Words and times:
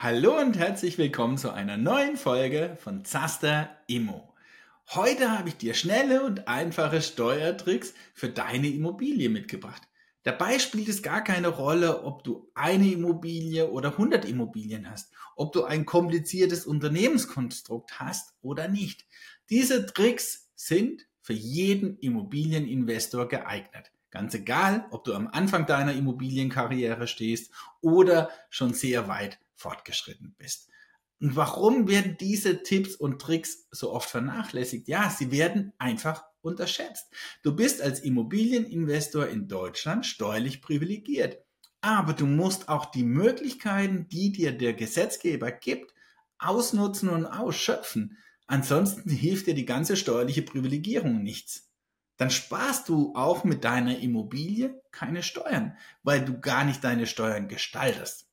Hallo 0.00 0.38
und 0.38 0.56
herzlich 0.56 0.96
willkommen 0.96 1.38
zu 1.38 1.52
einer 1.52 1.76
neuen 1.76 2.16
Folge 2.16 2.78
von 2.78 3.04
Zaster 3.04 3.68
Immo. 3.88 4.32
Heute 4.90 5.36
habe 5.36 5.48
ich 5.48 5.56
dir 5.56 5.74
schnelle 5.74 6.22
und 6.22 6.46
einfache 6.46 7.02
Steuertricks 7.02 7.94
für 8.14 8.28
deine 8.28 8.68
Immobilie 8.68 9.28
mitgebracht. 9.28 9.82
Dabei 10.22 10.60
spielt 10.60 10.88
es 10.88 11.02
gar 11.02 11.24
keine 11.24 11.48
Rolle, 11.48 12.04
ob 12.04 12.22
du 12.22 12.48
eine 12.54 12.92
Immobilie 12.92 13.72
oder 13.72 13.90
100 13.90 14.24
Immobilien 14.24 14.88
hast, 14.88 15.10
ob 15.34 15.52
du 15.52 15.64
ein 15.64 15.84
kompliziertes 15.84 16.64
Unternehmenskonstrukt 16.64 17.98
hast 17.98 18.34
oder 18.40 18.68
nicht. 18.68 19.04
Diese 19.50 19.84
Tricks 19.84 20.48
sind 20.54 21.08
für 21.22 21.32
jeden 21.32 21.98
Immobilieninvestor 21.98 23.26
geeignet. 23.26 23.90
Ganz 24.12 24.32
egal, 24.32 24.86
ob 24.92 25.02
du 25.02 25.12
am 25.14 25.26
Anfang 25.26 25.66
deiner 25.66 25.92
Immobilienkarriere 25.92 27.08
stehst 27.08 27.52
oder 27.80 28.30
schon 28.48 28.74
sehr 28.74 29.08
weit 29.08 29.40
fortgeschritten 29.58 30.34
bist. 30.38 30.68
Und 31.20 31.34
warum 31.34 31.88
werden 31.88 32.16
diese 32.18 32.62
Tipps 32.62 32.94
und 32.94 33.20
Tricks 33.20 33.66
so 33.70 33.92
oft 33.92 34.08
vernachlässigt? 34.08 34.86
Ja, 34.86 35.10
sie 35.10 35.32
werden 35.32 35.72
einfach 35.78 36.24
unterschätzt. 36.42 37.12
Du 37.42 37.54
bist 37.56 37.82
als 37.82 38.00
Immobilieninvestor 38.00 39.26
in 39.26 39.48
Deutschland 39.48 40.06
steuerlich 40.06 40.62
privilegiert. 40.62 41.38
Aber 41.80 42.12
du 42.12 42.26
musst 42.26 42.68
auch 42.68 42.86
die 42.86 43.04
Möglichkeiten, 43.04 44.08
die 44.08 44.32
dir 44.32 44.52
der 44.56 44.74
Gesetzgeber 44.74 45.50
gibt, 45.50 45.92
ausnutzen 46.38 47.08
und 47.08 47.26
ausschöpfen. 47.26 48.16
Ansonsten 48.46 49.10
hilft 49.10 49.46
dir 49.46 49.54
die 49.54 49.66
ganze 49.66 49.96
steuerliche 49.96 50.42
Privilegierung 50.42 51.22
nichts. 51.22 51.68
Dann 52.16 52.30
sparst 52.30 52.88
du 52.88 53.14
auch 53.14 53.44
mit 53.44 53.64
deiner 53.64 53.98
Immobilie 53.98 54.80
keine 54.90 55.22
Steuern, 55.22 55.76
weil 56.02 56.24
du 56.24 56.40
gar 56.40 56.64
nicht 56.64 56.82
deine 56.82 57.06
Steuern 57.06 57.48
gestaltest. 57.48 58.27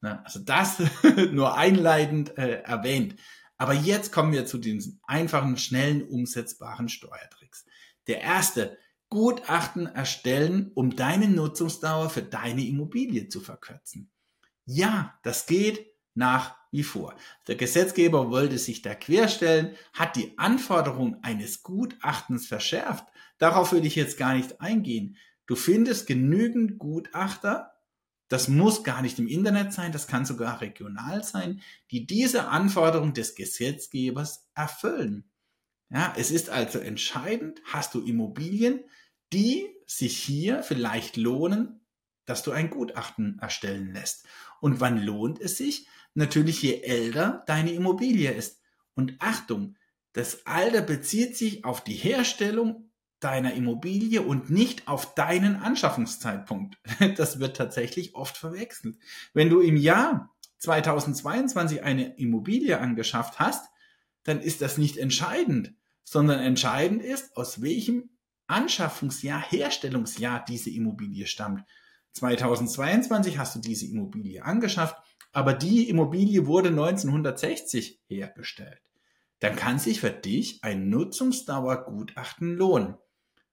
Also 0.00 0.40
das 0.40 0.82
nur 1.32 1.56
einleitend 1.56 2.36
äh, 2.38 2.62
erwähnt. 2.62 3.16
Aber 3.56 3.74
jetzt 3.74 4.12
kommen 4.12 4.32
wir 4.32 4.46
zu 4.46 4.58
den 4.58 5.00
einfachen, 5.06 5.56
schnellen, 5.56 6.02
umsetzbaren 6.02 6.88
Steuertricks. 6.88 7.66
Der 8.06 8.20
erste, 8.20 8.78
Gutachten 9.10 9.86
erstellen, 9.86 10.70
um 10.74 10.94
deine 10.94 11.28
Nutzungsdauer 11.28 12.10
für 12.10 12.22
deine 12.22 12.66
Immobilie 12.66 13.28
zu 13.28 13.40
verkürzen. 13.40 14.10
Ja, 14.66 15.18
das 15.22 15.46
geht 15.46 15.86
nach 16.14 16.56
wie 16.70 16.82
vor. 16.82 17.14
Der 17.46 17.54
Gesetzgeber 17.54 18.30
wollte 18.30 18.58
sich 18.58 18.82
da 18.82 18.94
querstellen, 18.94 19.74
hat 19.94 20.16
die 20.16 20.36
Anforderung 20.36 21.22
eines 21.22 21.62
Gutachtens 21.62 22.46
verschärft. 22.46 23.06
Darauf 23.38 23.72
will 23.72 23.86
ich 23.86 23.96
jetzt 23.96 24.18
gar 24.18 24.34
nicht 24.34 24.60
eingehen. 24.60 25.16
Du 25.46 25.56
findest 25.56 26.06
genügend 26.06 26.78
Gutachter, 26.78 27.77
das 28.28 28.48
muss 28.48 28.84
gar 28.84 29.02
nicht 29.02 29.18
im 29.18 29.26
Internet 29.26 29.72
sein, 29.72 29.92
das 29.92 30.06
kann 30.06 30.26
sogar 30.26 30.60
regional 30.60 31.24
sein, 31.24 31.62
die 31.90 32.06
diese 32.06 32.48
Anforderung 32.48 33.14
des 33.14 33.34
Gesetzgebers 33.34 34.46
erfüllen. 34.54 35.30
Ja, 35.90 36.14
es 36.16 36.30
ist 36.30 36.50
also 36.50 36.78
entscheidend, 36.78 37.60
hast 37.64 37.94
du 37.94 38.00
Immobilien, 38.02 38.84
die 39.32 39.66
sich 39.86 40.18
hier 40.18 40.62
vielleicht 40.62 41.16
lohnen, 41.16 41.80
dass 42.26 42.42
du 42.42 42.50
ein 42.52 42.68
Gutachten 42.68 43.38
erstellen 43.40 43.94
lässt. 43.94 44.26
Und 44.60 44.80
wann 44.80 45.02
lohnt 45.02 45.40
es 45.40 45.56
sich? 45.56 45.88
Natürlich, 46.12 46.60
je 46.62 46.82
älter 46.82 47.42
deine 47.46 47.72
Immobilie 47.72 48.30
ist. 48.30 48.60
Und 48.94 49.14
Achtung, 49.18 49.76
das 50.12 50.46
Alter 50.46 50.82
bezieht 50.82 51.36
sich 51.36 51.64
auf 51.64 51.82
die 51.82 51.94
Herstellung 51.94 52.87
deiner 53.20 53.54
Immobilie 53.54 54.22
und 54.22 54.50
nicht 54.50 54.86
auf 54.88 55.14
deinen 55.14 55.56
Anschaffungszeitpunkt. 55.56 56.78
Das 57.16 57.40
wird 57.40 57.56
tatsächlich 57.56 58.14
oft 58.14 58.36
verwechselt. 58.36 58.96
Wenn 59.34 59.50
du 59.50 59.60
im 59.60 59.76
Jahr 59.76 60.34
2022 60.58 61.82
eine 61.82 62.16
Immobilie 62.16 62.78
angeschafft 62.78 63.38
hast, 63.38 63.68
dann 64.24 64.40
ist 64.40 64.60
das 64.60 64.78
nicht 64.78 64.96
entscheidend, 64.96 65.74
sondern 66.04 66.40
entscheidend 66.40 67.02
ist, 67.02 67.36
aus 67.36 67.62
welchem 67.62 68.10
Anschaffungsjahr, 68.46 69.42
Herstellungsjahr 69.42 70.44
diese 70.46 70.70
Immobilie 70.70 71.26
stammt. 71.26 71.64
2022 72.12 73.38
hast 73.38 73.56
du 73.56 73.60
diese 73.60 73.86
Immobilie 73.86 74.44
angeschafft, 74.44 74.96
aber 75.32 75.52
die 75.52 75.88
Immobilie 75.88 76.46
wurde 76.46 76.70
1960 76.70 78.00
hergestellt. 78.06 78.80
Dann 79.40 79.54
kann 79.54 79.78
sich 79.78 80.00
für 80.00 80.10
dich 80.10 80.64
ein 80.64 80.88
Nutzungsdauergutachten 80.88 82.56
lohnen. 82.56 82.96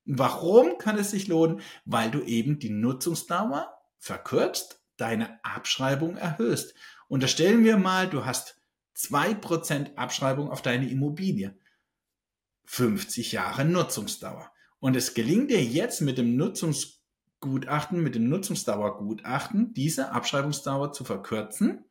Warum 0.06 0.78
kann 0.78 0.98
es 0.98 1.12
sich 1.12 1.28
lohnen? 1.28 1.62
Weil 1.86 2.12
du 2.12 2.22
eben 2.22 2.60
die 2.60 2.70
Nutzungsdauer 2.70 3.76
verkürzt, 3.98 4.82
deine 4.98 5.44
Abschreibung 5.44 6.16
erhöhst. 6.16 6.76
Unterstellen 7.08 7.64
wir 7.64 7.78
mal, 7.78 8.08
du 8.08 8.26
hast 8.26 8.62
zwei 8.94 9.34
Prozent 9.34 9.98
Abschreibung 9.98 10.50
auf 10.50 10.62
deine 10.62 10.90
Immobilie. 10.90 11.58
50 12.66 13.32
Jahre 13.32 13.66
Nutzungsdauer. 13.66 14.52
Und 14.80 14.96
es 14.96 15.14
gelingt 15.14 15.52
dir 15.52 15.64
jetzt 15.64 16.02
mit 16.02 16.18
dem 16.18 16.36
Nutzungsgutachten, 16.36 18.02
mit 18.02 18.16
dem 18.16 18.30
Nutzungsdauergutachten, 18.30 19.74
diese 19.74 20.12
Abschreibungsdauer 20.12 20.94
zu 20.94 21.04
verkürzen 21.04 21.86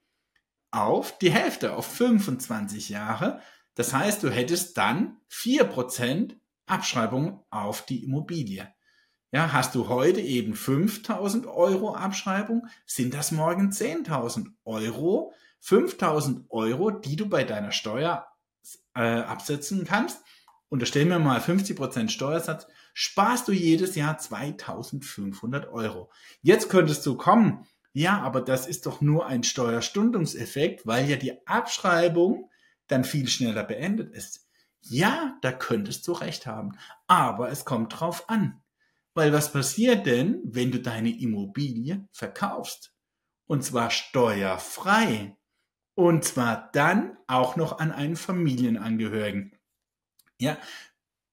auf 0.70 1.18
die 1.18 1.30
Hälfte, 1.30 1.74
auf 1.76 1.86
25 1.86 2.88
Jahre. 2.88 3.40
Das 3.76 3.92
heißt, 3.92 4.22
du 4.22 4.30
hättest 4.30 4.76
dann 4.76 5.20
vier 5.28 5.64
Prozent 5.64 6.36
Abschreibung 6.66 7.44
auf 7.50 7.84
die 7.86 8.04
Immobilie. 8.04 8.72
Ja, 9.32 9.52
hast 9.52 9.74
du 9.74 9.88
heute 9.88 10.20
eben 10.20 10.54
5000 10.54 11.46
Euro 11.46 11.94
Abschreibung, 11.94 12.68
sind 12.86 13.14
das 13.14 13.32
morgen 13.32 13.70
10.000 13.70 14.46
Euro. 14.64 15.32
5000 15.60 16.50
Euro, 16.50 16.90
die 16.90 17.16
du 17.16 17.28
bei 17.28 17.42
deiner 17.42 17.72
Steuer 17.72 18.26
äh, 18.94 19.00
absetzen 19.00 19.84
kannst. 19.84 20.22
Unterstellen 20.68 21.08
wir 21.08 21.18
mal 21.18 21.40
50% 21.40 22.10
Steuersatz, 22.10 22.66
sparst 22.92 23.48
du 23.48 23.52
jedes 23.52 23.94
Jahr 23.96 24.18
2500 24.18 25.68
Euro. 25.68 26.10
Jetzt 26.42 26.68
könntest 26.68 27.04
du 27.06 27.16
kommen, 27.16 27.66
ja, 27.92 28.20
aber 28.20 28.40
das 28.40 28.66
ist 28.66 28.86
doch 28.86 29.00
nur 29.00 29.26
ein 29.26 29.42
Steuerstundungseffekt, 29.42 30.86
weil 30.86 31.08
ja 31.08 31.16
die 31.16 31.46
Abschreibung 31.46 32.50
dann 32.86 33.04
viel 33.04 33.28
schneller 33.28 33.64
beendet 33.64 34.12
ist. 34.14 34.43
Ja, 34.86 35.38
da 35.40 35.50
könntest 35.52 36.06
du 36.06 36.12
recht 36.12 36.46
haben. 36.46 36.78
Aber 37.06 37.50
es 37.50 37.64
kommt 37.64 37.98
drauf 38.00 38.28
an. 38.28 38.62
Weil 39.14 39.32
was 39.32 39.52
passiert 39.52 40.06
denn, 40.06 40.40
wenn 40.44 40.72
du 40.72 40.80
deine 40.80 41.18
Immobilie 41.18 42.06
verkaufst? 42.12 42.92
Und 43.46 43.64
zwar 43.64 43.90
steuerfrei. 43.90 45.36
Und 45.94 46.24
zwar 46.24 46.70
dann 46.72 47.16
auch 47.26 47.56
noch 47.56 47.78
an 47.78 47.92
einen 47.92 48.16
Familienangehörigen. 48.16 49.56
Ja, 50.38 50.58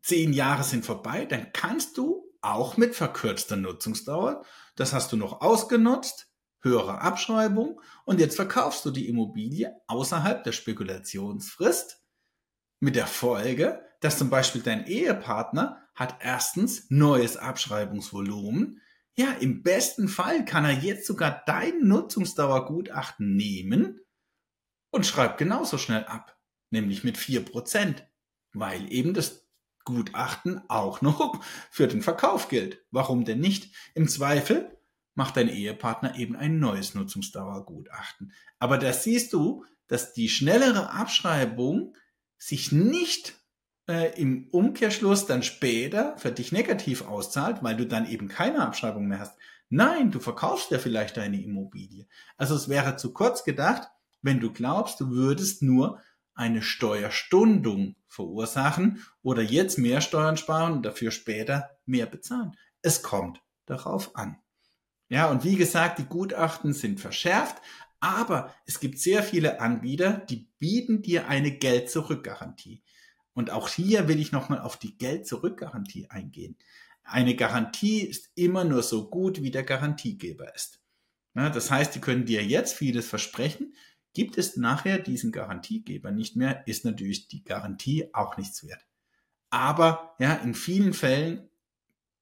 zehn 0.02 0.34
Jahre 0.34 0.64
sind 0.64 0.86
vorbei, 0.86 1.26
dann 1.26 1.52
kannst 1.52 1.98
du 1.98 2.32
auch 2.42 2.78
mit 2.78 2.96
verkürzter 2.96 3.56
Nutzungsdauer, 3.56 4.44
das 4.76 4.94
hast 4.94 5.12
du 5.12 5.18
noch 5.18 5.42
ausgenutzt, 5.42 6.28
höhere 6.62 7.02
Abschreibung 7.02 7.82
und 8.06 8.20
jetzt 8.20 8.36
verkaufst 8.36 8.86
du 8.86 8.92
die 8.92 9.08
Immobilie 9.08 9.76
außerhalb 9.88 10.44
der 10.44 10.52
Spekulationsfrist 10.52 12.01
mit 12.82 12.98
der 12.98 13.08
Folge, 13.08 13.86
dass 14.02 14.18
zum 14.18 14.30
Beispiel 14.30 14.62
dein 14.62 14.86
Ehepartner 14.86 15.88
hat 15.96 16.18
erstens 16.20 16.90
neues 16.90 17.38
Abschreibungsvolumen. 17.38 18.82
Ja, 19.14 19.32
im 19.40 19.62
besten 19.62 20.08
Fall 20.08 20.44
kann 20.44 20.66
er 20.66 20.72
jetzt 20.72 21.06
sogar 21.06 21.44
dein 21.46 21.88
Nutzungsdauergutachten 21.88 23.36
nehmen 23.36 24.02
und 24.90 25.06
schreibt 25.06 25.38
genauso 25.38 25.78
schnell 25.78 26.06
ab, 26.06 26.38
nämlich 26.72 27.04
mit 27.04 27.18
vier 27.18 27.46
Prozent, 27.46 28.08
weil 28.52 28.92
eben 28.92 29.14
das 29.14 29.48
Gutachten 29.86 30.62
auch 30.68 31.02
noch 31.02 31.44
für 31.70 31.88
den 31.88 32.02
Verkauf 32.02 32.48
gilt. 32.48 32.84
Warum 32.90 33.26
denn 33.26 33.40
nicht? 33.40 33.74
Im 33.94 34.08
Zweifel 34.08 34.78
macht 35.14 35.38
dein 35.38 35.50
Ehepartner 35.50 36.16
eben 36.16 36.36
ein 36.36 36.60
neues 36.60 36.96
Nutzungsdauergutachten. 36.96 38.34
Aber 38.58 38.78
da 38.80 38.92
siehst 38.92 39.34
du, 39.34 39.66
dass 39.88 40.14
die 40.14 40.30
schnellere 40.30 40.92
Abschreibung 40.92 41.96
sich 42.42 42.72
nicht 42.72 43.36
äh, 43.88 44.20
im 44.20 44.48
Umkehrschluss 44.50 45.28
dann 45.28 45.44
später 45.44 46.18
für 46.18 46.32
dich 46.32 46.52
negativ 46.52 47.08
auszahlt, 47.08 47.62
weil 47.62 47.78
du 47.78 47.86
dann 47.86 48.10
eben 48.10 48.28
keine 48.28 48.66
Abschreibung 48.66 49.08
mehr 49.08 49.20
hast. 49.20 49.38
Nein, 49.70 50.10
du 50.10 50.20
verkaufst 50.20 50.72
ja 50.72 50.80
vielleicht 50.80 51.18
deine 51.18 51.42
Immobilie. 51.42 52.08
Also 52.38 52.56
es 52.56 52.68
wäre 52.68 52.98
zu 52.98 53.14
kurz 53.14 53.44
gedacht, 53.44 53.90
wenn 54.24 54.40
du 54.40 54.52
glaubst, 54.52 55.00
du 55.00 55.12
würdest 55.12 55.62
nur 55.62 56.02
eine 56.34 56.64
Steuerstundung 56.64 57.96
verursachen 58.08 59.06
oder 59.22 59.44
jetzt 59.44 59.78
mehr 59.78 60.02
Steuern 60.02 60.36
sparen 60.36 60.74
und 60.74 60.84
dafür 60.84 61.12
später 61.12 61.70
mehr 61.86 62.08
bezahlen. 62.08 62.58
Es 62.82 63.04
kommt 63.04 63.40
darauf 63.68 64.16
an. 64.16 64.38
Ja, 65.10 65.30
und 65.30 65.44
wie 65.44 65.58
gesagt, 65.58 66.00
die 66.00 66.06
Gutachten 66.06 66.74
sind 66.74 67.00
verschärft, 67.00 67.62
aber 68.02 68.54
es 68.66 68.82
gibt 68.82 69.00
sehr 69.00 69.24
viele 69.24 69.62
Anbieter, 69.62 70.26
die 70.30 70.50
bieten 70.60 71.02
dir 71.02 71.30
eine 71.30 71.52
Geld-Zurück-Garantie. 71.52 72.84
Und 73.34 73.50
auch 73.50 73.70
hier 73.70 74.10
will 74.10 74.20
ich 74.20 74.34
nochmal 74.34 74.60
auf 74.60 74.76
die 74.76 74.98
Geld-Zurück-Garantie 74.98 76.10
eingehen. 76.10 76.58
Eine 77.04 77.36
Garantie 77.36 78.02
ist 78.02 78.30
immer 78.36 78.66
nur 78.66 78.84
so 78.84 79.10
gut, 79.10 79.42
wie 79.42 79.52
der 79.52 79.64
Garantiegeber 79.64 80.54
ist. 80.54 80.82
Das 81.34 81.72
heißt, 81.72 81.96
die 81.96 82.02
können 82.02 82.26
dir 82.26 82.44
jetzt 82.44 82.74
vieles 82.74 83.08
versprechen, 83.08 83.74
Gibt 84.14 84.38
es 84.38 84.58
nachher 84.58 85.00
diesen 85.00 85.32
Garantiegeber 85.32 86.12
nicht 86.12 86.36
mehr, 86.36 86.68
ist 86.68 86.84
natürlich 86.84 87.30
die 87.30 87.44
Garantie 87.44 88.10
auch 88.14 88.38
nichts 88.38 88.68
wert. 88.68 88.86
Aber 89.50 90.16
ja, 90.20 90.34
in 90.36 90.54
vielen 90.54 90.94
Fällen 90.94 91.50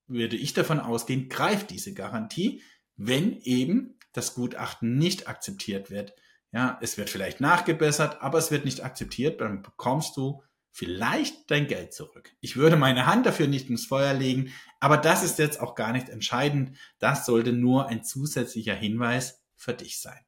würde 0.08 0.36
ich 0.36 0.54
davon 0.54 0.80
ausgehen, 0.80 1.30
greift 1.30 1.72
diese 1.72 1.94
Garantie, 1.94 2.62
wenn 2.96 3.40
eben 3.42 3.96
das 4.14 4.34
Gutachten 4.34 4.98
nicht 4.98 5.28
akzeptiert 5.28 5.92
wird. 5.92 6.14
Ja, 6.52 6.80
es 6.82 6.98
wird 6.98 7.10
vielleicht 7.10 7.42
nachgebessert, 7.42 8.22
aber 8.22 8.40
es 8.40 8.50
wird 8.50 8.66
nicht 8.66 8.84
akzeptiert, 8.84 9.40
dann 9.42 9.62
bekommst 9.62 10.18
du 10.18 10.44
vielleicht 10.72 11.50
dein 11.52 11.68
Geld 11.68 11.94
zurück. 11.94 12.32
Ich 12.40 12.56
würde 12.56 12.76
meine 12.76 13.06
Hand 13.06 13.26
dafür 13.26 13.48
nicht 13.48 13.70
ins 13.70 13.86
Feuer 13.86 14.14
legen, 14.14 14.54
aber 14.80 14.98
das 14.98 15.24
ist 15.24 15.38
jetzt 15.38 15.60
auch 15.60 15.76
gar 15.76 15.92
nicht 15.92 16.10
entscheidend. 16.10 16.78
Das 17.00 17.26
sollte 17.26 17.54
nur 17.54 17.88
ein 17.88 18.04
zusätzlicher 18.04 18.76
Hinweis 18.76 19.44
für 19.56 19.74
dich 19.74 20.00
sein. 20.00 20.20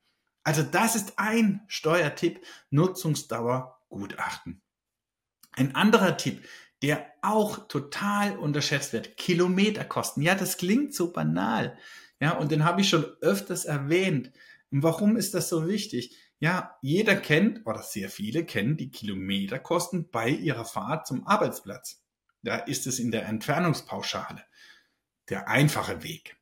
Also 0.44 0.63
das 0.63 0.95
ist 0.95 1.13
ein 1.18 1.62
Steuertipp, 1.68 2.44
Nutzungsdauer 2.69 3.80
Gutachten. 3.89 4.62
Ein 5.51 5.75
anderer 5.75 6.18
Tipp, 6.18 6.48
der 6.81 7.06
auch 7.22 7.68
total 7.68 8.38
unterschätzt 8.38 8.94
wird, 8.94 9.18
Kilometerkosten. 9.18 10.24
Ja, 10.24 10.36
das 10.36 10.57
klingt 10.57 10.95
so 10.95 11.12
banal. 11.12 11.78
Ja, 12.21 12.38
und 12.38 12.51
den 12.51 12.63
habe 12.63 12.81
ich 12.81 12.89
schon 12.89 13.03
öfters 13.21 13.65
erwähnt. 13.65 14.31
Und 14.69 14.83
warum 14.83 15.18
ist 15.18 15.33
das 15.33 15.50
so 15.50 15.68
wichtig? 15.68 16.15
Ja, 16.39 16.77
jeder 16.81 17.15
kennt 17.15 17.65
oder 17.65 17.81
sehr 17.81 18.09
viele 18.09 18.45
kennen 18.45 18.77
die 18.77 18.91
Kilometerkosten 18.91 20.09
bei 20.09 20.29
ihrer 20.29 20.65
Fahrt 20.65 21.07
zum 21.07 21.27
Arbeitsplatz. 21.27 22.03
Da 22.44 22.57
ist 22.57 22.88
es 22.88 23.00
in 23.00 23.12
der 23.12 23.25
Entfernungspauschale 23.25 24.44
der 25.29 25.47
einfache 25.47 26.03
Weg. 26.03 26.38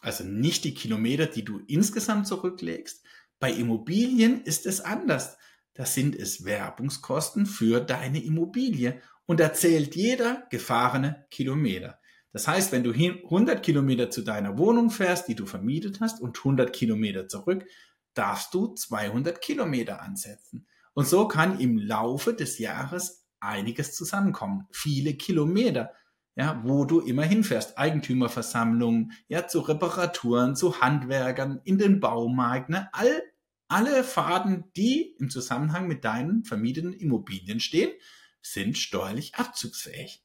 Also 0.00 0.24
nicht 0.24 0.64
die 0.64 0.74
Kilometer, 0.74 1.26
die 1.26 1.44
du 1.44 1.60
insgesamt 1.66 2.26
zurücklegst. 2.26 3.04
Bei 3.38 3.50
Immobilien 3.50 4.42
ist 4.42 4.66
es 4.66 4.80
anders. 4.80 5.38
Da 5.74 5.86
sind 5.86 6.14
es 6.14 6.44
Werbungskosten 6.44 7.46
für 7.46 7.80
deine 7.80 8.22
Immobilie 8.22 9.00
und 9.26 9.40
da 9.40 9.54
zählt 9.54 9.96
jeder 9.96 10.46
gefahrene 10.50 11.26
Kilometer. 11.30 12.01
Das 12.32 12.48
heißt, 12.48 12.72
wenn 12.72 12.82
du 12.82 12.92
100 12.92 13.62
Kilometer 13.62 14.10
zu 14.10 14.22
deiner 14.22 14.56
Wohnung 14.56 14.90
fährst, 14.90 15.28
die 15.28 15.34
du 15.34 15.46
vermietet 15.46 16.00
hast, 16.00 16.20
und 16.20 16.38
100 16.38 16.72
Kilometer 16.72 17.28
zurück, 17.28 17.66
darfst 18.14 18.54
du 18.54 18.74
200 18.74 19.40
Kilometer 19.40 20.02
ansetzen. 20.02 20.66
Und 20.94 21.06
so 21.06 21.28
kann 21.28 21.60
im 21.60 21.78
Laufe 21.78 22.34
des 22.34 22.58
Jahres 22.58 23.26
einiges 23.40 23.94
zusammenkommen. 23.94 24.66
Viele 24.70 25.14
Kilometer, 25.14 25.92
ja, 26.34 26.62
wo 26.64 26.84
du 26.84 27.00
immer 27.00 27.24
hinfährst. 27.24 27.76
Eigentümerversammlungen, 27.76 29.12
ja, 29.28 29.46
zu 29.46 29.60
Reparaturen, 29.60 30.56
zu 30.56 30.80
Handwerkern, 30.80 31.60
in 31.64 31.78
den 31.78 32.00
Baumarkt, 32.00 32.70
ne, 32.70 32.88
all, 32.92 33.22
alle 33.68 34.04
Fahrten, 34.04 34.64
die 34.76 35.16
im 35.18 35.28
Zusammenhang 35.30 35.88
mit 35.88 36.04
deinen 36.04 36.44
vermieteten 36.44 36.92
Immobilien 36.92 37.60
stehen, 37.60 37.90
sind 38.40 38.76
steuerlich 38.76 39.34
abzugsfähig. 39.34 40.22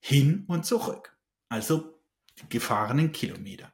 Hin 0.00 0.44
und 0.48 0.64
zurück. 0.64 1.16
Also 1.48 2.00
gefahrenen 2.48 3.12
Kilometer. 3.12 3.72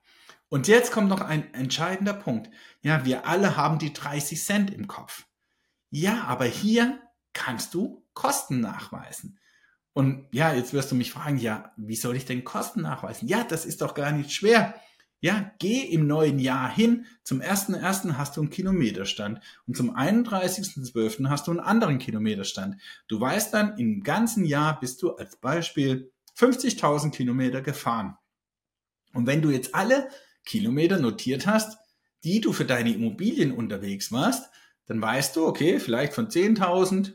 Und 0.48 0.68
jetzt 0.68 0.92
kommt 0.92 1.08
noch 1.08 1.20
ein 1.20 1.52
entscheidender 1.52 2.14
Punkt. 2.14 2.50
Ja, 2.80 3.04
wir 3.04 3.26
alle 3.26 3.56
haben 3.56 3.78
die 3.78 3.92
30 3.92 4.42
Cent 4.42 4.70
im 4.70 4.86
Kopf. 4.86 5.26
Ja, 5.90 6.24
aber 6.24 6.44
hier 6.44 7.00
kannst 7.32 7.74
du 7.74 8.06
Kosten 8.14 8.60
nachweisen. 8.60 9.38
Und 9.92 10.26
ja, 10.32 10.52
jetzt 10.52 10.72
wirst 10.72 10.90
du 10.90 10.96
mich 10.96 11.12
fragen, 11.12 11.38
ja, 11.38 11.72
wie 11.76 11.96
soll 11.96 12.16
ich 12.16 12.24
denn 12.24 12.44
Kosten 12.44 12.82
nachweisen? 12.82 13.28
Ja, 13.28 13.44
das 13.44 13.64
ist 13.64 13.80
doch 13.80 13.94
gar 13.94 14.12
nicht 14.12 14.32
schwer. 14.32 14.74
Ja, 15.20 15.52
geh 15.58 15.80
im 15.80 16.06
neuen 16.06 16.38
Jahr 16.38 16.68
hin. 16.68 17.06
Zum 17.22 17.40
1.1. 17.40 18.14
hast 18.18 18.36
du 18.36 18.42
einen 18.42 18.50
Kilometerstand 18.50 19.40
und 19.66 19.76
zum 19.76 19.96
31.12. 19.96 21.30
hast 21.30 21.46
du 21.46 21.52
einen 21.52 21.60
anderen 21.60 21.98
Kilometerstand. 21.98 22.80
Du 23.08 23.20
weißt 23.20 23.54
dann, 23.54 23.78
im 23.78 24.02
ganzen 24.02 24.44
Jahr 24.44 24.78
bist 24.78 25.00
du 25.02 25.14
als 25.14 25.36
Beispiel 25.36 26.12
50.000 26.36 27.10
Kilometer 27.10 27.60
gefahren. 27.60 28.16
Und 29.12 29.26
wenn 29.26 29.42
du 29.42 29.50
jetzt 29.50 29.74
alle 29.74 30.08
Kilometer 30.44 30.98
notiert 30.98 31.46
hast, 31.46 31.78
die 32.24 32.40
du 32.40 32.52
für 32.52 32.64
deine 32.64 32.92
Immobilien 32.92 33.52
unterwegs 33.52 34.10
warst, 34.10 34.50
dann 34.86 35.00
weißt 35.00 35.36
du, 35.36 35.46
okay, 35.46 35.78
vielleicht 35.78 36.12
von 36.12 36.28
10.000 36.28 37.14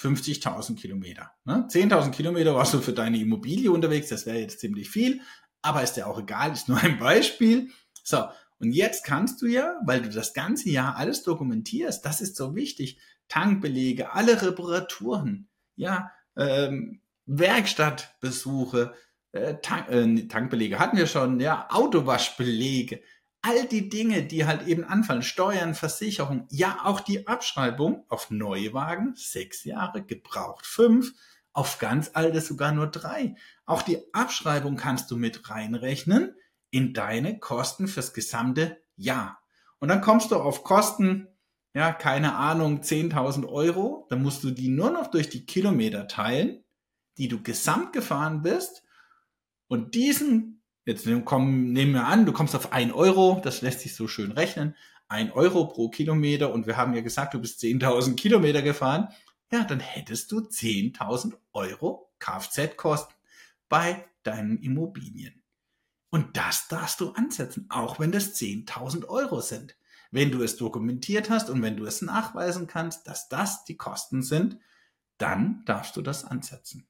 50.000 0.00 0.76
Kilometer. 0.76 1.30
Ne? 1.44 1.66
10.000 1.68 2.10
Kilometer 2.10 2.54
warst 2.54 2.72
du 2.72 2.78
für 2.78 2.92
deine 2.92 3.18
Immobilie 3.18 3.70
unterwegs, 3.70 4.08
das 4.08 4.24
wäre 4.24 4.38
jetzt 4.38 4.60
ziemlich 4.60 4.88
viel, 4.88 5.20
aber 5.62 5.82
ist 5.82 5.96
ja 5.96 6.06
auch 6.06 6.18
egal, 6.18 6.52
ist 6.52 6.68
nur 6.68 6.78
ein 6.78 6.98
Beispiel. 6.98 7.68
So, 8.02 8.24
und 8.58 8.72
jetzt 8.72 9.04
kannst 9.04 9.42
du 9.42 9.46
ja, 9.46 9.78
weil 9.84 10.02
du 10.02 10.08
das 10.08 10.32
ganze 10.32 10.70
Jahr 10.70 10.96
alles 10.96 11.22
dokumentierst, 11.22 12.04
das 12.04 12.20
ist 12.20 12.36
so 12.36 12.54
wichtig, 12.54 12.98
Tankbelege, 13.28 14.12
alle 14.12 14.40
Reparaturen, 14.40 15.48
ja, 15.76 16.10
ähm, 16.36 17.02
Werkstattbesuche, 17.30 18.94
äh, 19.32 19.54
Tank, 19.62 19.88
äh, 19.88 20.26
Tankbelege 20.26 20.78
hatten 20.78 20.96
wir 20.96 21.06
schon, 21.06 21.38
ja, 21.38 21.68
Autowaschbelege, 21.70 23.00
all 23.42 23.66
die 23.66 23.88
Dinge, 23.88 24.24
die 24.24 24.46
halt 24.46 24.66
eben 24.66 24.84
anfallen, 24.84 25.22
Steuern, 25.22 25.74
Versicherung, 25.74 26.46
ja 26.50 26.80
auch 26.84 27.00
die 27.00 27.26
Abschreibung 27.26 28.04
auf 28.08 28.30
neue 28.30 28.74
Wagen, 28.74 29.14
sechs 29.14 29.64
Jahre, 29.64 30.02
gebraucht 30.02 30.66
fünf, 30.66 31.12
auf 31.52 31.78
ganz 31.78 32.10
alte 32.14 32.40
sogar 32.40 32.72
nur 32.72 32.88
drei. 32.88 33.34
Auch 33.64 33.82
die 33.82 33.98
Abschreibung 34.12 34.76
kannst 34.76 35.10
du 35.10 35.16
mit 35.16 35.50
reinrechnen 35.50 36.34
in 36.70 36.92
deine 36.92 37.38
Kosten 37.38 37.88
fürs 37.88 38.12
gesamte 38.12 38.78
Jahr. 38.96 39.40
Und 39.78 39.88
dann 39.88 40.00
kommst 40.00 40.30
du 40.30 40.36
auf 40.36 40.62
Kosten, 40.64 41.28
ja, 41.74 41.92
keine 41.92 42.34
Ahnung, 42.34 42.82
10.000 42.82 43.48
Euro. 43.48 44.06
Dann 44.10 44.22
musst 44.22 44.44
du 44.44 44.50
die 44.50 44.68
nur 44.68 44.90
noch 44.90 45.08
durch 45.08 45.28
die 45.28 45.46
Kilometer 45.46 46.06
teilen, 46.06 46.64
die 47.20 47.28
du 47.28 47.40
gesamt 47.40 47.92
gefahren 47.92 48.42
bist. 48.42 48.82
Und 49.68 49.94
diesen, 49.94 50.62
jetzt 50.84 51.08
komm, 51.24 51.72
nehmen 51.72 51.92
wir 51.92 52.06
an, 52.06 52.26
du 52.26 52.32
kommst 52.32 52.56
auf 52.56 52.72
1 52.72 52.92
Euro, 52.92 53.40
das 53.44 53.62
lässt 53.62 53.80
sich 53.80 53.94
so 53.94 54.08
schön 54.08 54.32
rechnen, 54.32 54.74
1 55.06 55.32
Euro 55.32 55.66
pro 55.66 55.88
Kilometer 55.88 56.52
und 56.52 56.66
wir 56.66 56.76
haben 56.76 56.94
ja 56.94 57.00
gesagt, 57.00 57.34
du 57.34 57.40
bist 57.40 57.60
10.000 57.60 58.16
Kilometer 58.16 58.62
gefahren 58.62 59.08
ja, 59.50 59.64
dann 59.64 59.80
hättest 59.80 60.30
du 60.32 60.38
10.000 60.38 61.36
Euro 61.52 62.12
Kfz-Kosten 62.18 63.14
bei 63.68 64.06
deinen 64.22 64.58
Immobilien. 64.58 65.42
Und 66.10 66.36
das 66.36 66.68
darfst 66.68 67.00
du 67.00 67.10
ansetzen, 67.10 67.66
auch 67.68 67.98
wenn 67.98 68.12
das 68.12 68.34
10.000 68.34 69.06
Euro 69.08 69.40
sind. 69.40 69.76
Wenn 70.10 70.30
du 70.32 70.42
es 70.42 70.56
dokumentiert 70.56 71.30
hast 71.30 71.50
und 71.50 71.62
wenn 71.62 71.76
du 71.76 71.84
es 71.84 72.02
nachweisen 72.02 72.66
kannst, 72.66 73.06
dass 73.06 73.28
das 73.28 73.64
die 73.64 73.76
Kosten 73.76 74.22
sind, 74.22 74.58
dann 75.18 75.62
darfst 75.66 75.96
du 75.96 76.02
das 76.02 76.24
ansetzen. 76.24 76.88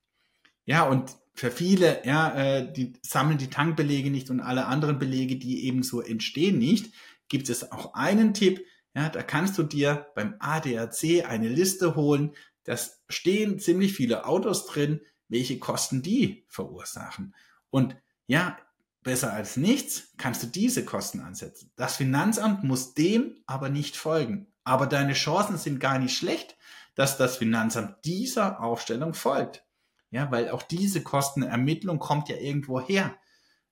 Ja, 0.70 0.84
und 0.84 1.16
für 1.34 1.50
viele, 1.50 2.06
ja, 2.06 2.34
äh, 2.34 2.72
die 2.72 2.92
sammeln 3.02 3.38
die 3.38 3.50
Tankbelege 3.50 4.10
nicht 4.10 4.30
und 4.30 4.40
alle 4.40 4.66
anderen 4.66 4.98
Belege, 4.98 5.36
die 5.36 5.66
ebenso 5.66 6.00
entstehen 6.00 6.58
nicht, 6.58 6.92
gibt 7.28 7.48
es 7.48 7.72
auch 7.72 7.94
einen 7.94 8.34
Tipp, 8.34 8.64
ja, 8.94 9.08
da 9.08 9.22
kannst 9.22 9.56
du 9.56 9.62
dir 9.62 10.06
beim 10.14 10.34
ADAC 10.38 11.24
eine 11.28 11.48
Liste 11.48 11.94
holen 11.94 12.32
das 12.64 13.02
stehen 13.08 13.58
ziemlich 13.58 13.94
viele 13.94 14.26
Autos 14.26 14.66
drin, 14.66 15.00
welche 15.28 15.58
Kosten 15.58 16.02
die 16.02 16.44
verursachen. 16.48 17.34
Und 17.70 17.96
ja, 18.26 18.56
besser 19.02 19.32
als 19.32 19.56
nichts 19.56 20.12
kannst 20.18 20.42
du 20.42 20.46
diese 20.46 20.84
Kosten 20.84 21.20
ansetzen. 21.20 21.72
Das 21.76 21.96
Finanzamt 21.96 22.64
muss 22.64 22.94
dem 22.94 23.36
aber 23.46 23.70
nicht 23.70 23.96
folgen. 23.96 24.46
Aber 24.64 24.86
deine 24.86 25.14
Chancen 25.14 25.56
sind 25.56 25.80
gar 25.80 25.98
nicht 25.98 26.16
schlecht, 26.16 26.56
dass 26.94 27.16
das 27.16 27.38
Finanzamt 27.38 28.04
dieser 28.04 28.60
Aufstellung 28.60 29.14
folgt. 29.14 29.64
Ja, 30.10 30.30
weil 30.30 30.50
auch 30.50 30.62
diese 30.62 31.02
Kostenermittlung 31.02 31.98
kommt 31.98 32.28
ja 32.28 32.36
irgendwo 32.36 32.80
her. 32.80 33.16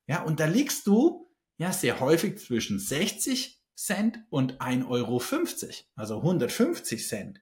Ja, 0.07 0.23
und 0.23 0.41
da 0.41 0.47
liegst 0.47 0.87
du 0.87 1.29
ja 1.57 1.73
sehr 1.73 2.01
häufig 2.01 2.39
zwischen 2.39 2.79
60 2.79 3.63
Cent 3.75 4.19
und 4.31 4.61
1,50 4.61 4.89
Euro, 4.89 5.23
also 5.97 6.17
150 6.19 7.07
Cent 7.07 7.41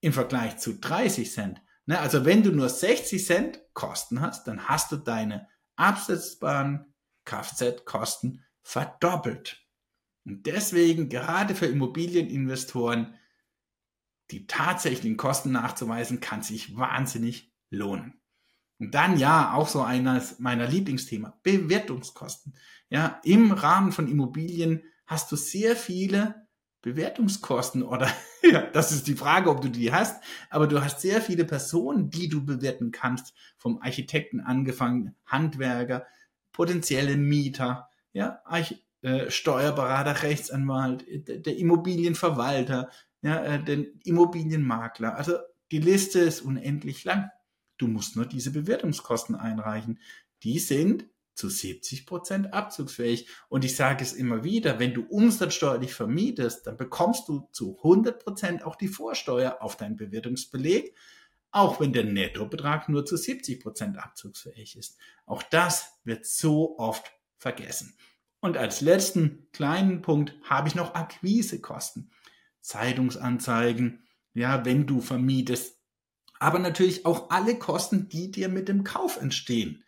im 0.00 0.12
Vergleich 0.12 0.58
zu 0.58 0.78
30 0.78 1.30
Cent. 1.30 1.62
Ne, 1.86 1.98
also 1.98 2.24
wenn 2.24 2.42
du 2.42 2.52
nur 2.52 2.68
60 2.68 3.24
Cent 3.24 3.60
Kosten 3.74 4.20
hast, 4.20 4.46
dann 4.46 4.68
hast 4.68 4.92
du 4.92 4.96
deine 4.96 5.48
absetzbaren 5.76 6.94
Kfz-Kosten 7.24 8.44
verdoppelt. 8.62 9.62
Und 10.24 10.46
deswegen 10.46 11.08
gerade 11.08 11.54
für 11.54 11.66
Immobilieninvestoren 11.66 13.14
die 14.30 14.46
tatsächlichen 14.46 15.18
Kosten 15.18 15.52
nachzuweisen, 15.52 16.20
kann 16.20 16.42
sich 16.42 16.76
wahnsinnig 16.76 17.52
lohnen. 17.68 18.20
Und 18.78 18.94
dann 18.94 19.18
ja, 19.18 19.54
auch 19.54 19.68
so 19.68 19.82
eines 19.82 20.38
meiner 20.38 20.66
Lieblingsthema, 20.66 21.38
Bewertungskosten. 21.42 22.54
Ja, 22.90 23.20
im 23.24 23.52
Rahmen 23.52 23.92
von 23.92 24.08
Immobilien 24.08 24.82
hast 25.06 25.30
du 25.32 25.36
sehr 25.36 25.76
viele 25.76 26.46
Bewertungskosten 26.82 27.82
oder 27.82 28.08
ja, 28.42 28.62
das 28.62 28.92
ist 28.92 29.06
die 29.06 29.14
Frage, 29.14 29.48
ob 29.50 29.62
du 29.62 29.68
die 29.68 29.92
hast, 29.92 30.22
aber 30.50 30.66
du 30.66 30.82
hast 30.82 31.00
sehr 31.00 31.22
viele 31.22 31.44
Personen, 31.44 32.10
die 32.10 32.28
du 32.28 32.44
bewerten 32.44 32.90
kannst, 32.90 33.34
vom 33.56 33.80
Architekten 33.80 34.40
angefangen, 34.40 35.14
Handwerker, 35.24 36.06
potenzielle 36.52 37.16
Mieter, 37.16 37.88
ja, 38.12 38.40
Arch 38.44 38.84
äh, 39.00 39.30
Steuerberater, 39.30 40.22
Rechtsanwalt, 40.22 41.04
der, 41.28 41.38
der 41.38 41.56
Immobilienverwalter, 41.56 42.90
ja, 43.22 43.42
äh, 43.42 43.62
den 43.62 44.00
Immobilienmakler. 44.04 45.16
Also 45.16 45.36
die 45.72 45.80
Liste 45.80 46.20
ist 46.20 46.42
unendlich 46.42 47.04
lang. 47.04 47.30
Du 47.76 47.86
musst 47.86 48.16
nur 48.16 48.26
diese 48.26 48.50
Bewertungskosten 48.52 49.34
einreichen. 49.34 49.98
Die 50.42 50.58
sind 50.58 51.06
zu 51.34 51.48
70 51.48 52.06
Prozent 52.06 52.54
abzugsfähig. 52.54 53.28
Und 53.48 53.64
ich 53.64 53.76
sage 53.76 54.04
es 54.04 54.12
immer 54.12 54.44
wieder, 54.44 54.78
wenn 54.78 54.94
du 54.94 55.02
umsatzsteuerlich 55.02 55.92
vermietest, 55.94 56.66
dann 56.66 56.76
bekommst 56.76 57.28
du 57.28 57.48
zu 57.52 57.76
100 57.78 58.22
Prozent 58.22 58.64
auch 58.64 58.76
die 58.76 58.88
Vorsteuer 58.88 59.58
auf 59.60 59.76
deinen 59.76 59.96
Bewertungsbeleg, 59.96 60.94
auch 61.50 61.80
wenn 61.80 61.92
der 61.92 62.04
Nettobetrag 62.04 62.88
nur 62.88 63.04
zu 63.04 63.16
70 63.16 63.60
Prozent 63.60 63.98
abzugsfähig 63.98 64.76
ist. 64.76 64.98
Auch 65.26 65.42
das 65.42 65.98
wird 66.04 66.26
so 66.26 66.78
oft 66.78 67.12
vergessen. 67.36 67.96
Und 68.40 68.56
als 68.56 68.80
letzten 68.80 69.48
kleinen 69.52 70.02
Punkt 70.02 70.34
habe 70.42 70.68
ich 70.68 70.74
noch 70.74 70.94
Akquisekosten. 70.94 72.10
Zeitungsanzeigen, 72.60 74.06
ja, 74.34 74.64
wenn 74.64 74.86
du 74.86 75.00
vermietest, 75.00 75.78
aber 76.44 76.58
natürlich 76.58 77.06
auch 77.06 77.30
alle 77.30 77.58
Kosten, 77.58 78.10
die 78.10 78.30
dir 78.30 78.50
mit 78.50 78.68
dem 78.68 78.84
Kauf 78.84 79.18
entstehen 79.18 79.82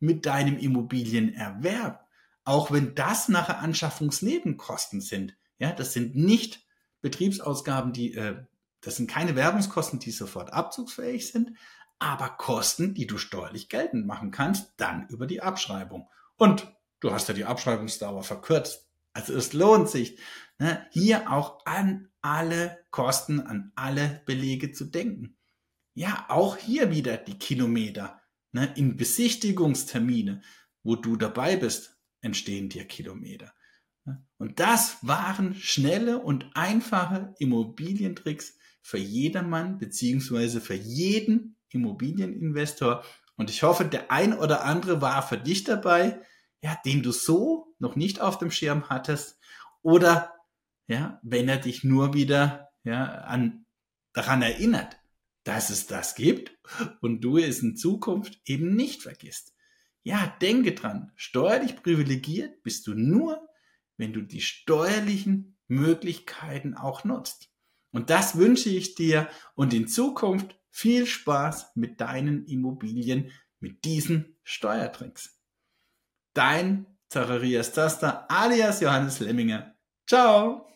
mit 0.00 0.24
deinem 0.24 0.56
Immobilienerwerb, 0.56 2.02
auch 2.44 2.70
wenn 2.70 2.94
das 2.94 3.28
nachher 3.28 3.58
Anschaffungsnebenkosten 3.58 5.02
sind. 5.02 5.36
Ja, 5.58 5.70
das 5.72 5.92
sind 5.92 6.16
nicht 6.16 6.64
Betriebsausgaben, 7.02 7.92
die, 7.92 8.14
äh, 8.14 8.42
das 8.80 8.96
sind 8.96 9.10
keine 9.10 9.36
Werbungskosten, 9.36 9.98
die 9.98 10.10
sofort 10.10 10.50
abzugsfähig 10.50 11.30
sind, 11.30 11.52
aber 11.98 12.30
Kosten, 12.30 12.94
die 12.94 13.06
du 13.06 13.18
steuerlich 13.18 13.68
geltend 13.68 14.06
machen 14.06 14.30
kannst, 14.30 14.72
dann 14.78 15.08
über 15.08 15.26
die 15.26 15.42
Abschreibung. 15.42 16.08
Und 16.38 16.74
du 17.00 17.12
hast 17.12 17.28
ja 17.28 17.34
die 17.34 17.44
Abschreibungsdauer 17.44 18.22
verkürzt. 18.22 18.88
Also 19.12 19.34
es 19.34 19.52
lohnt 19.52 19.90
sich, 19.90 20.18
ne, 20.58 20.86
hier 20.90 21.30
auch 21.30 21.66
an 21.66 22.08
alle 22.22 22.78
Kosten, 22.92 23.40
an 23.40 23.72
alle 23.74 24.22
Belege 24.24 24.72
zu 24.72 24.86
denken. 24.86 25.37
Ja, 25.98 26.26
auch 26.28 26.56
hier 26.56 26.92
wieder 26.92 27.16
die 27.16 27.40
Kilometer. 27.40 28.22
Ne, 28.52 28.72
in 28.76 28.96
Besichtigungstermine, 28.96 30.42
wo 30.84 30.94
du 30.94 31.16
dabei 31.16 31.56
bist, 31.56 31.98
entstehen 32.20 32.68
dir 32.68 32.84
Kilometer. 32.84 33.52
Ne? 34.04 34.24
Und 34.36 34.60
das 34.60 34.98
waren 35.02 35.56
schnelle 35.56 36.20
und 36.20 36.52
einfache 36.54 37.34
Immobilientricks 37.40 38.56
für 38.80 38.98
jedermann 38.98 39.78
beziehungsweise 39.78 40.60
für 40.60 40.76
jeden 40.76 41.56
Immobilieninvestor. 41.70 43.02
Und 43.34 43.50
ich 43.50 43.64
hoffe, 43.64 43.84
der 43.84 44.12
ein 44.12 44.38
oder 44.38 44.64
andere 44.64 45.00
war 45.00 45.26
für 45.26 45.36
dich 45.36 45.64
dabei, 45.64 46.22
ja, 46.62 46.78
den 46.84 47.02
du 47.02 47.10
so 47.10 47.74
noch 47.80 47.96
nicht 47.96 48.20
auf 48.20 48.38
dem 48.38 48.52
Schirm 48.52 48.88
hattest. 48.88 49.40
Oder 49.82 50.32
ja, 50.86 51.18
wenn 51.24 51.48
er 51.48 51.58
dich 51.58 51.82
nur 51.82 52.14
wieder 52.14 52.68
ja, 52.84 53.04
an, 53.04 53.66
daran 54.12 54.42
erinnert, 54.42 54.97
dass 55.48 55.70
es 55.70 55.86
das 55.86 56.14
gibt 56.14 56.52
und 57.00 57.22
du 57.22 57.38
es 57.38 57.60
in 57.60 57.74
Zukunft 57.74 58.38
eben 58.44 58.76
nicht 58.76 59.02
vergisst. 59.02 59.54
Ja, 60.02 60.36
denke 60.42 60.74
dran, 60.74 61.10
steuerlich 61.16 61.82
privilegiert 61.82 62.62
bist 62.62 62.86
du 62.86 62.92
nur, 62.92 63.48
wenn 63.96 64.12
du 64.12 64.20
die 64.20 64.42
steuerlichen 64.42 65.56
Möglichkeiten 65.66 66.74
auch 66.74 67.04
nutzt. 67.04 67.50
Und 67.92 68.10
das 68.10 68.36
wünsche 68.36 68.68
ich 68.68 68.94
dir 68.94 69.26
und 69.54 69.72
in 69.72 69.88
Zukunft 69.88 70.54
viel 70.70 71.06
Spaß 71.06 71.72
mit 71.76 72.02
deinen 72.02 72.44
Immobilien, 72.44 73.30
mit 73.58 73.86
diesen 73.86 74.36
Steuertricks. 74.42 75.40
Dein 76.34 76.84
Zacharias 77.08 77.72
Zaster 77.72 78.30
alias 78.30 78.80
Johannes 78.80 79.20
Lemminger. 79.20 79.74
Ciao! 80.06 80.68